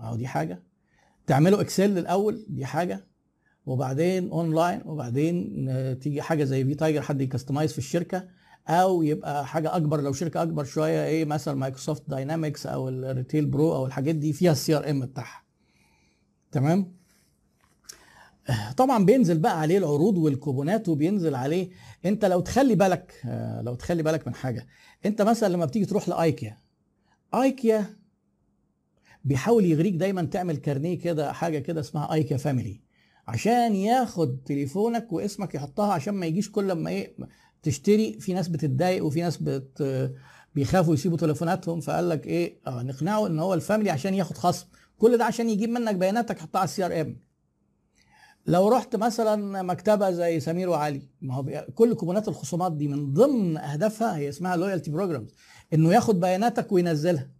اهو 0.00 0.16
دي 0.16 0.26
حاجة. 0.26 0.62
تعمله 1.26 1.60
Excel 1.60 1.98
الأول 1.98 2.46
دي 2.48 2.64
حاجة. 2.64 3.06
وبعدين 3.66 4.30
اونلاين 4.30 4.80
وبعدين 4.84 5.66
تيجي 6.00 6.22
حاجة 6.22 6.44
زي 6.44 6.64
vtiger 6.64 7.02
حد 7.02 7.20
ي 7.20 7.25
customize 7.25 7.72
في 7.72 7.78
الشركة 7.78 8.28
أو 8.68 9.02
يبقى 9.02 9.46
حاجة 9.46 9.76
أكبر 9.76 10.00
لو 10.00 10.12
شركة 10.12 10.42
أكبر 10.42 10.64
شوية 10.64 11.04
إيه 11.04 11.24
مثلا 11.24 11.54
Microsoft 11.54 12.10
Dynamics 12.10 12.66
أو 12.66 12.88
ال 12.88 12.96
Retail 12.96 13.46
Pro 13.46 13.74
أو 13.74 13.86
الحاجات 13.86 14.14
دي 14.14 14.32
فيها 14.32 14.52
ال 14.52 14.76
CRM 14.76 15.00
بتاعها. 15.06 15.42
تمام؟ 16.52 16.92
طبعا 18.76 19.04
بينزل 19.04 19.38
بقى 19.38 19.60
عليه 19.60 19.78
العروض 19.78 20.18
والكوبونات 20.18 20.88
وبينزل 20.88 21.34
عليه. 21.34 21.70
أنت 22.04 22.24
لو 22.24 22.40
تخلي 22.40 22.74
بالك 22.74 23.12
لو 23.62 23.74
تخلي 23.74 24.02
بالك 24.02 24.26
من 24.26 24.34
حاجة. 24.34 24.66
أنت 25.06 25.22
مثلا 25.22 25.48
لما 25.48 25.64
بتيجي 25.64 25.84
تروح 25.86 26.08
لايكيا 26.08 26.58
ايكيا 27.34 27.96
بيحاول 29.24 29.64
يغريك 29.64 29.94
دايما 29.94 30.22
تعمل 30.22 30.56
كارنيه 30.56 30.98
كده 30.98 31.32
حاجة 31.32 31.58
كده 31.58 31.80
اسمها 31.80 32.12
IKEA 32.14 32.36
Family 32.36 32.80
عشان 33.28 33.74
ياخد 33.74 34.38
تليفونك 34.44 35.12
واسمك 35.12 35.54
يحطها 35.54 35.92
عشان 35.92 36.14
ما 36.14 36.26
يجيش 36.26 36.50
كل 36.50 36.68
لما 36.68 36.90
إيه 36.90 37.16
تشتري. 37.62 38.20
في 38.20 38.32
ناس 38.34 38.48
بتتضايق 38.48 39.04
وفي 39.04 39.20
ناس 39.20 39.36
بت 39.36 40.10
بيخافوا 40.54 40.94
يسيبوا 40.94 41.16
تليفوناتهم 41.16 41.80
فقال 41.80 42.08
لك 42.08 42.26
إيه 42.26 42.60
آه 42.66 42.82
نقنعه 42.82 43.26
إن 43.26 43.38
هو 43.38 43.54
ال 43.54 43.59
family 43.59 43.90
عشان 43.90 44.14
ياخد 44.14 44.36
خصم. 44.38 44.66
كل 44.98 45.18
ده 45.18 45.24
عشان 45.24 45.50
يجيب 45.50 45.68
منك 45.70 45.94
بياناتك 45.94 46.36
يحطها 46.36 46.58
على 46.58 46.64
ال 46.68 46.86
CRM 46.86 47.16
لو 48.46 48.68
رحت 48.68 48.96
مثلا 48.96 49.62
مكتبة 49.62 50.10
زي 50.10 50.40
سمير 50.40 50.68
وعلي 50.68 51.02
ما 51.20 51.34
هو 51.34 51.66
كل 51.74 51.94
كوبونات 51.94 52.28
الخصومات 52.28 52.72
دي 52.72 52.88
من 52.88 53.12
ضمن 53.12 53.56
أهدافها 53.56 54.16
هي 54.16 54.28
اسمها 54.28 54.56
loyalty 54.56 54.90
programs 54.90 55.34
إنه 55.74 55.92
ياخد 55.92 56.20
بياناتك 56.20 56.72
وينزلها. 56.72 57.30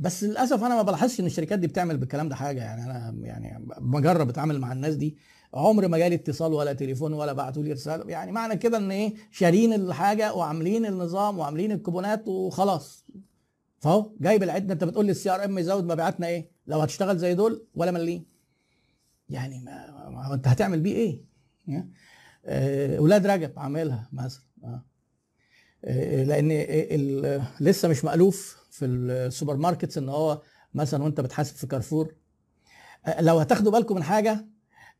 بس 0.00 0.24
للأسف 0.24 0.64
أنا 0.64 0.74
ما 0.74 0.82
بلاحظش 0.82 1.20
إن 1.20 1.26
الشركات 1.26 1.58
دي 1.58 1.66
بتعمل 1.66 1.96
بالكلام 1.96 2.28
ده 2.28 2.34
حاجة. 2.36 2.60
يعني 2.60 2.84
أنا 2.84 3.14
يعني 3.22 3.66
بجرب 3.80 4.28
أتعامل 4.28 4.58
مع 4.60 4.72
الناس 4.72 4.94
دي. 4.94 5.16
عمر 5.54 5.88
ما 5.88 5.98
جالي 5.98 6.14
اتصال 6.14 6.52
ولا 6.52 6.72
تليفون 6.72 7.12
ولا 7.12 7.32
بعتوا 7.32 7.62
لي 7.62 7.72
رساله 7.72 8.10
يعني 8.10 8.32
معنى 8.32 8.56
كده 8.56 8.78
إن 8.78 8.90
إيه؟ 8.90 9.14
شارين 9.30 9.72
الحاجة 9.72 10.34
وعاملين 10.34 10.86
النظام 10.86 11.38
وعاملين 11.38 11.72
الكوبونات 11.72 12.28
وخلاص. 12.28 13.04
فهو 13.78 14.10
جايب 14.20 14.42
العدة. 14.42 14.74
أنت 14.74 14.84
بتقول 14.84 15.04
لي 15.06 15.10
ال 15.10 15.30
CRM 15.30 15.58
يزود 15.58 15.84
مبيعاتنا 15.84 16.26
إيه؟ 16.26 16.50
لو 16.66 16.80
هتشتغل 16.80 17.18
زي 17.18 17.34
دول 17.34 17.66
ولا 17.74 17.90
مليين 17.90 18.24
يعني 19.28 19.58
ما, 19.58 20.08
ما 20.10 20.34
أنت 20.34 20.48
هتعمل 20.48 20.80
بيه 20.80 20.94
إيه؟ 20.94 21.20
أولاد 22.98 23.26
رجب 23.26 23.52
عاملها 23.58 24.08
مثلا. 24.12 24.42
آه. 24.64 24.84
لأن 25.82 26.48
لسه 27.60 27.88
مش 27.88 28.04
مألوف 28.04 28.56
في 28.70 28.84
ال 28.86 29.56
supermarkets 29.56 29.98
إن 29.98 30.08
هو 30.08 30.42
مثلا 30.74 31.04
وأنت 31.04 31.20
بتحاسب 31.20 31.56
في 31.56 31.66
كارفور. 31.66 32.14
لو 33.20 33.38
هتاخدوا 33.38 33.72
بالكم 33.72 33.94
من 33.94 34.02
حاجة 34.02 34.46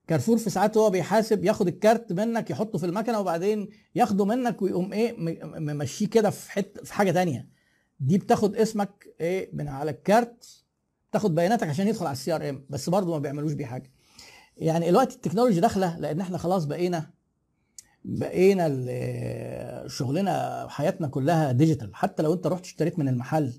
كارفور 0.06 0.38
في 0.38 0.50
ساعات 0.50 0.76
هو 0.76 0.90
بيحاسب 0.90 1.44
ياخد 1.44 1.68
الكارت 1.68 2.12
منك 2.12 2.50
يحطه 2.50 2.78
في 2.78 2.86
المكنة 2.86 3.20
وبعدين 3.20 3.68
ياخده 3.94 4.24
منك 4.24 4.62
ويقوم 4.62 4.92
إيه 4.92 5.14
ممشيه 5.58 6.06
كده 6.06 6.30
في 6.30 6.52
حتة 6.52 6.84
في 6.84 6.94
حاجة 6.94 7.10
تانية. 7.10 7.48
دي 8.00 8.18
بتاخد 8.18 8.56
اسمك 8.56 9.14
إيه 9.20 9.50
من 9.52 9.68
على 9.68 9.90
الكارت 9.90 10.64
تاخد 11.12 11.34
بياناتك 11.34 11.68
عشان 11.68 11.88
يدخل 11.88 12.06
على 12.06 12.12
ال 12.12 12.32
CRM 12.34 12.66
بس 12.70 12.88
برضه 12.88 13.12
ما 13.12 13.18
بيعملوش 13.18 13.52
بيه 13.52 13.66
حاجة. 13.66 13.92
يعني 14.56 14.88
الوقت 14.88 15.12
ال 15.12 15.17
technology 15.17 15.60
داخلة 15.60 15.98
لأن 15.98 16.20
إحنا 16.20 16.38
خلاص 16.38 16.64
بقينا 16.64 17.10
بقينا 18.04 18.68
شغلنا 19.88 20.66
حياتنا 20.68 21.08
كلها 21.08 21.52
digital 21.52 21.94
حتى 21.94 22.22
لو 22.22 22.34
انت 22.34 22.46
رحت 22.46 22.64
اشتريت 22.64 22.98
من 22.98 23.08
المحل 23.08 23.52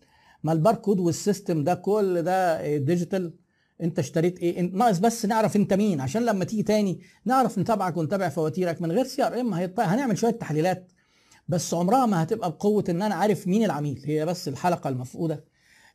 ما 0.43 0.53
الباركود 0.53 0.99
وال 0.99 1.15
system 1.15 1.63
ده 1.63 1.73
كل 1.73 2.21
ده 2.21 2.77
digital 2.77 3.33
انت 3.81 3.99
اشتريت 3.99 4.39
إيه؟ 4.39 4.61
ناقص 4.61 4.99
بس 4.99 5.25
نعرف 5.25 5.55
انت 5.55 5.73
مين. 5.73 6.01
عشان 6.01 6.25
لما 6.25 6.45
تيجي 6.45 6.63
تاني 6.63 7.01
نعرف 7.25 7.59
نتابعك 7.59 7.97
ونتابع 7.97 8.29
فواتيرك. 8.29 8.81
من 8.81 8.91
غير 8.91 9.05
CRM 9.05 9.53
هنعمل 9.79 10.17
شوية 10.17 10.31
تحليلات. 10.31 10.91
بس 11.47 11.73
عمرها 11.73 12.05
ما 12.05 12.23
هتبقى 12.23 12.51
بقوة 12.51 12.83
إن 12.89 13.01
أنا 13.01 13.15
عارف 13.15 13.47
مين 13.47 13.63
العميل. 13.63 14.03
هي 14.05 14.25
بس 14.25 14.47
الحلقة 14.47 14.87
المفقودة. 14.89 15.43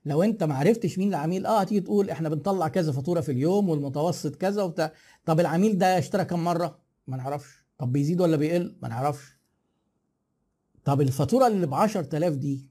لو 0.04 0.22
أنت 0.22 0.42
ما 0.44 0.54
عرفتش 0.54 0.98
مين 0.98 1.08
العميل 1.08 1.46
آه 1.46 1.60
هتيجي 1.60 1.80
تقول 1.80 2.10
إحنا 2.10 2.28
بنطلع 2.28 2.68
كذا 2.68 2.92
فاتورة 2.92 3.20
في 3.20 3.32
اليوم 3.32 3.68
والمتوسط 3.68 4.36
كذا 4.36 4.62
وبتاع. 4.62 4.92
طب 5.24 5.40
العميل 5.40 5.78
ده 5.78 5.98
اشترى 5.98 6.24
كم 6.24 6.44
مرة؟ 6.44 6.78
ما 7.06 7.16
نعرفش. 7.16 7.65
طب 7.78 7.92
بيزيد 7.92 8.20
ولا 8.20 8.36
بيقل؟ 8.36 8.76
ما 8.82 8.88
نعرفش. 8.88 9.36
طب 10.84 11.00
الفاتورة 11.00 11.46
اللي 11.46 11.66
ب 11.66 11.74
10000 11.74 12.34
دي 12.34 12.66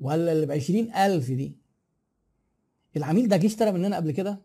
ولا 0.00 0.32
اللي 0.32 0.46
ب 0.46 0.50
20000 0.50 1.26
دي؟ 1.30 1.56
العميل 2.96 3.28
ده 3.28 3.36
جه 3.36 3.46
اشترى 3.46 3.72
مننا 3.72 3.96
قبل 3.96 4.10
كده؟ 4.10 4.42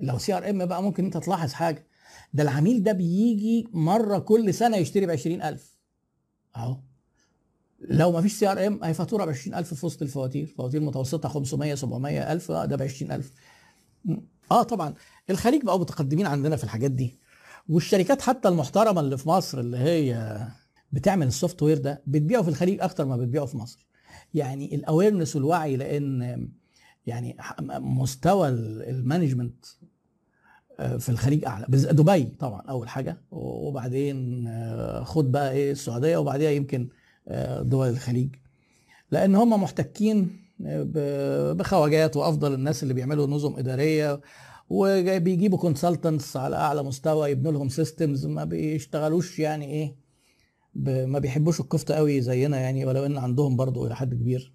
لو 0.00 0.18
CRM 0.18 0.66
بقى 0.66 0.82
ممكن 0.82 1.04
انت 1.04 1.16
تلاحظ 1.16 1.52
حاجة. 1.52 1.86
ده 2.32 2.42
العميل 2.42 2.82
ده 2.82 2.92
بيجي 2.92 3.68
مرة 3.72 4.18
كل 4.18 4.54
سنة 4.54 4.76
يشتري 4.76 5.06
ب 5.06 5.10
20000 5.10 5.78
أهو. 6.56 6.80
لو 7.80 8.12
ما 8.12 8.20
فيش 8.22 8.32
CRM 8.32 8.84
هي 8.84 8.94
فاتورة 8.94 9.24
ب 9.24 9.28
20000 9.28 9.74
في 9.74 9.86
وسط 9.86 10.02
الفواتير. 10.02 10.46
فواتير 10.46 10.80
متوسطة 10.80 11.28
500 11.28 11.74
700 11.74 12.32
ألف 12.32 12.52
ده 12.52 12.76
ب 12.76 12.82
20000 12.82 13.32
آه 14.50 14.62
طبعا. 14.62 14.94
الخليج 15.30 15.62
بقوا 15.64 15.78
متقدمين 15.78 16.26
عندنا 16.26 16.56
في 16.56 16.64
الحاجات 16.64 16.90
دي. 16.90 17.18
والشركات 17.68 18.22
حتى 18.22 18.48
المحترمة 18.48 19.00
اللي 19.00 19.18
في 19.18 19.28
مصر 19.28 19.58
اللي 19.60 19.76
هي 19.78 20.38
بتعمل 20.92 21.26
ال 21.26 21.62
software 21.62 21.78
ده 21.78 22.02
بتبيعه 22.06 22.42
في 22.42 22.48
الخليج 22.48 22.80
أكتر 22.80 23.04
ما 23.04 23.16
بتبيعه 23.16 23.46
في 23.46 23.56
مصر. 23.56 23.86
يعني 24.34 24.74
ال 24.74 24.80
awareness 24.80 25.36
والوعي 25.36 25.76
لأن 25.76 26.48
يعني 27.06 27.36
مستوى 27.80 28.48
ال 28.48 28.58
management 28.58 29.64
في 30.78 31.08
الخليج 31.08 31.44
أعلى. 31.44 31.66
دبي 31.68 32.24
طبعا 32.24 32.60
أول 32.60 32.88
حاجة. 32.88 33.20
وبعدين 33.30 34.48
خد 35.04 35.32
بقى 35.32 35.52
إيه 35.52 35.72
السعودية 35.72 36.16
وبعديها 36.16 36.50
يمكن 36.50 36.88
دول 37.60 37.88
الخليج. 37.88 38.34
لأن 39.10 39.34
هم 39.34 39.62
محتكين 39.62 40.40
بخواجات 41.54 42.16
وأفضل 42.16 42.54
الناس 42.54 42.82
اللي 42.82 42.94
بيعملوا 42.94 43.26
نظم 43.26 43.56
إدارية. 43.58 44.20
وبيجيبوا 44.70 45.58
consultants 45.58 46.36
على 46.36 46.56
أعلى 46.56 46.82
مستوى 46.82 47.30
يبنوا 47.30 47.52
لهم 47.52 47.68
systems 47.68 48.26
ما 48.26 48.44
بيشتغلوش 48.44 49.38
يعني 49.38 49.64
إيه 49.64 49.96
ما 51.06 51.18
بيحبوش 51.18 51.60
الكفته 51.60 51.94
قوي 51.94 52.20
زينا 52.20 52.60
يعني 52.60 52.84
ولو 52.84 53.06
إن 53.06 53.18
عندهم 53.18 53.56
برضو 53.56 53.86
إلى 53.86 53.96
حد 53.96 54.14
كبير. 54.14 54.52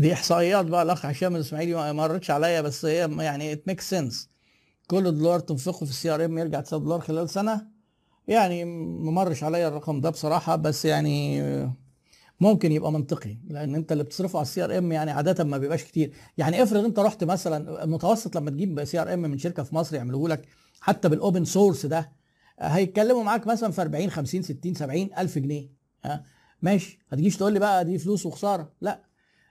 دي 0.00 0.12
إحصائيات 0.12 0.66
بقى 0.66 0.82
الأخ 0.82 1.06
هشام 1.06 1.36
الإسماعيلي 1.36 1.74
ما 1.74 1.92
مرتش 1.92 2.30
عليا 2.30 2.60
بس 2.60 2.84
هي 2.84 3.08
يعني 3.18 3.52
it 3.52 3.62
make 3.66 3.80
sense 3.80 4.30
كل 4.86 5.02
دولار 5.18 5.40
تنفقه 5.40 5.84
في 5.84 5.90
ال 5.90 6.10
CRM 6.10 6.38
يرجع 6.38 6.60
9 6.60 6.80
دولار 6.80 7.00
خلال 7.00 7.30
سنة. 7.30 7.66
يعني 8.28 8.64
ما 8.64 9.10
مرش 9.10 9.44
عليا 9.44 9.68
الرقم 9.68 10.00
ده 10.00 10.10
بصراحة 10.10 10.56
بس 10.56 10.84
يعني 10.84 11.42
ممكن 12.40 12.72
يبقى 12.72 12.92
منطقي 12.92 13.36
لأن 13.48 13.74
أنت 13.74 13.92
اللي 13.92 14.04
بتصرفه 14.04 14.36
على 14.38 14.44
ال 14.44 14.64
CRM 14.64 14.92
يعني 14.92 15.10
عاده 15.10 15.44
ما 15.44 15.58
بيبقاش 15.58 15.84
كتير. 15.84 16.12
يعني 16.38 16.62
افرض 16.62 16.84
أنت 16.84 16.98
رحت 16.98 17.24
مثلا 17.24 17.84
المتوسط 17.84 18.36
لما 18.36 18.50
تجيب 18.50 18.84
CRM 18.84 19.18
من 19.22 19.38
شركة 19.38 19.62
في 19.62 19.74
مصر 19.74 19.96
يعملوه 19.96 20.28
لك 20.28 20.44
حتى 20.80 21.08
بال 21.08 21.20
open 21.20 21.44
source 21.44 21.86
ده 21.86 22.12
هيتكلموا 22.60 23.22
معاك 23.22 23.46
مثلا 23.46 23.72
في 23.72 23.82
40 23.82 24.10
50 24.10 24.42
60 24.42 24.74
70 24.74 25.08
ألف 25.18 25.38
جنيه. 25.38 25.68
ها؟ 26.04 26.24
ماشي. 26.62 26.98
هتجيش 27.12 27.36
تقول 27.36 27.52
لي 27.52 27.58
بقى 27.58 27.84
دي 27.84 27.98
فلوس 27.98 28.26
وخسارة. 28.26 28.72
لا. 28.80 29.02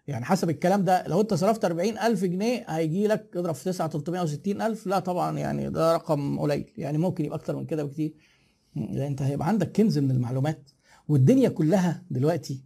يعني 0.08 0.26
حسب 0.26 0.50
الكلام 0.50 0.84
ده 0.86 1.08
لو 1.08 1.22
أنت 1.22 1.34
صرفت 1.34 1.66
40 1.66 1.98
ألف 1.98 2.24
جنيه 2.24 2.66
هيجي 2.68 3.08
لك 3.08 3.30
اضرب 3.38 3.56
في 3.56 3.64
9 3.64 3.88
360 3.90 4.62
ألف. 4.62 4.88
لا 4.88 5.00
طبعا 5.00 5.38
يعني 5.38 5.70
ده 5.70 5.94
رقم 5.96 6.40
قليل. 6.40 6.72
يعني 6.78 6.98
ممكن 6.98 7.26
يبقى 7.26 7.38
أكتر 7.38 7.56
من 7.56 7.66
كده 7.66 7.84
بكتير. 7.84 8.14
لأن 8.76 9.02
أنت 9.08 9.22
هيبقى 9.22 9.48
عندك 9.48 9.72
كنز 9.78 9.98
من 10.00 10.12
المعلومات 10.12 10.70
والدنيا 11.08 11.50
كلها 11.50 12.04
دلوقتي 12.10 12.64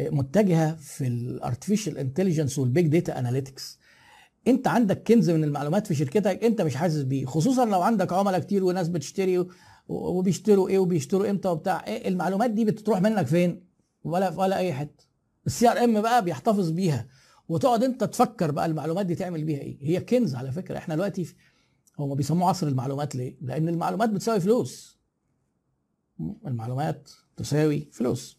متجهة 0.00 0.74
في 0.74 1.06
ال 1.06 1.14
artificial 1.14 1.98
intelligence 1.98 2.58
وال 2.58 2.69
big 2.69 2.86
data 2.86 3.18
analytics 3.18 3.78
انت 4.48 4.68
عندك 4.68 5.02
كنز 5.02 5.30
من 5.30 5.44
المعلومات 5.44 5.86
في 5.86 5.94
شركتك 5.94 6.44
انت 6.44 6.60
مش 6.60 6.74
حاسس 6.76 7.02
بيه 7.02 7.26
خصوصا 7.26 7.64
لو 7.64 7.82
عندك 7.82 8.12
عملاء 8.12 8.40
كتير 8.40 8.64
وناس 8.64 8.88
بتشتري 8.88 9.46
وبيشتروا 9.88 10.68
إيه 10.68 10.78
وبيشتروا 10.78 11.30
إمتى 11.30 11.48
وبتاع. 11.48 11.86
إيه 11.86 12.08
المعلومات 12.08 12.50
دي 12.50 12.64
بتروح 12.64 13.00
منك 13.00 13.26
فين؟ 13.26 13.64
ولا 14.04 14.30
ولا 14.30 14.58
اي 14.58 14.72
حتة. 14.72 15.04
ال 15.46 15.68
CRM 15.68 16.00
بقى 16.00 16.24
بيحتفظ 16.24 16.70
بيها. 16.70 17.08
وتقعد 17.48 17.84
انت 17.84 18.04
تفكر 18.04 18.50
بقى 18.50 18.66
المعلومات 18.66 19.06
دي 19.06 19.14
تعمل 19.14 19.44
بيها 19.44 19.60
إيه. 19.60 19.78
هي 19.82 20.00
كنز 20.00 20.34
على 20.34 20.52
فكرة. 20.52 20.78
إحنا 20.78 20.94
دلوقتي 20.94 21.24
في 21.24 21.34
هم 21.98 22.14
بيسموه 22.14 22.48
عصر 22.48 22.66
المعلومات 22.66 23.14
ليه؟ 23.16 23.36
لأن 23.40 23.68
المعلومات 23.68 24.08
بتساوي 24.08 24.40
فلوس. 24.40 24.98
المعلومات 26.46 27.10
تساوي 27.36 27.88
فلوس. 27.92 28.38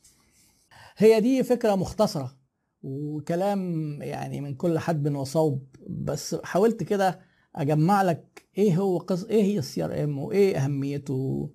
هي 0.98 1.22
دي 1.22 1.44
فكرة 1.44 1.76
مختصرة 1.76 2.38
وكلام 2.84 3.62
يعني 4.02 4.42
من 4.42 4.56
كل 4.56 4.80
حد 4.80 5.08
وصوب 5.08 5.68
بس 5.90 6.36
حاولت 6.44 6.84
كده 6.84 7.20
أجمع 7.56 8.02
لك 8.02 8.46
إيه 8.58 8.76
هو 8.78 8.98
قص... 8.98 9.24
إيه 9.24 9.44
هي 9.44 9.60
ال 9.60 9.86
CRM 9.86 10.18
وإيه 10.20 10.58
أهميته 10.58 11.50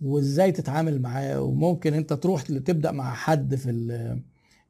وإزاي 0.00 0.52
تتعامل 0.52 1.02
معاه 1.02 1.40
وممكن 1.40 1.94
أنت 1.94 2.12
تروح 2.12 2.42
تبدأ 2.42 2.90
مع 2.90 3.14
حد 3.14 3.54
في. 3.54 3.72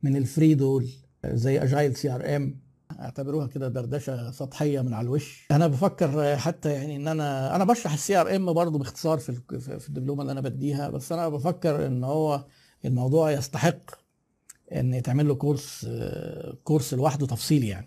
من 0.02 0.16
ال 0.16 0.24
free 0.24 0.54
دول 0.54 0.88
زي 1.26 1.62
Agile 1.62 1.96
CRM 1.96 2.60
أعتبروها 3.00 3.46
كده 3.46 3.68
دردشة 3.68 4.30
سطحية 4.30 4.80
من 4.80 4.94
على 4.94 5.04
الوش 5.04 5.46
أنا 5.50 5.66
بفكر 5.66 6.36
حتى 6.36 6.72
يعني 6.72 6.96
إن 6.96 7.08
أنا 7.08 7.56
أنا 7.56 7.64
بشرح 7.64 7.92
ال 7.92 8.16
CRM 8.16 8.52
برضه 8.52 8.78
باختصار 8.78 9.18
في 9.18 9.32
في 9.60 9.88
الدبلومة 9.88 10.22
اللي 10.22 10.32
أنا 10.32 10.40
بديها 10.40 10.88
بس 10.88 11.12
أنا 11.12 11.28
بفكر 11.28 11.86
إن 11.86 12.04
هو 12.04 12.44
الموضوع 12.84 13.30
يستحق 13.30 13.90
إن 14.72 14.94
يتعمل 14.94 15.28
له 15.28 15.34
كورس 15.34 15.86
كورس 16.64 16.94
لوحده 16.94 17.26
تفصيلي 17.26 17.68
يعني. 17.68 17.86